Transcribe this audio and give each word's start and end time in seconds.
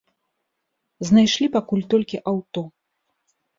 Знайшлі 1.09 1.51
пакуль 1.57 1.85
толькі 1.93 2.23
аўто. 2.35 2.67